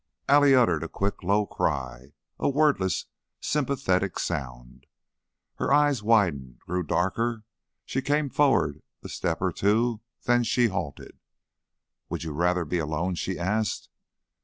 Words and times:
Allie 0.27 0.55
uttered 0.55 0.81
a 0.81 0.87
quick, 0.89 1.21
low 1.21 1.45
cry, 1.45 2.13
a 2.39 2.49
wordless, 2.49 3.05
sympathetic 3.39 4.17
sound. 4.17 4.87
Her 5.57 5.67
dark 5.67 5.75
eyes 5.75 6.01
widened, 6.01 6.57
grew 6.57 6.81
darker; 6.81 7.43
she 7.85 8.01
came 8.01 8.31
forward 8.31 8.81
a 9.03 9.09
step 9.09 9.39
or 9.43 9.51
two, 9.51 10.01
then 10.23 10.43
she 10.43 10.69
halted. 10.69 11.19
"Would 12.09 12.23
you 12.23 12.31
rather 12.31 12.65
be 12.65 12.79
alone?" 12.79 13.13
she 13.13 13.37
asked. 13.37 13.89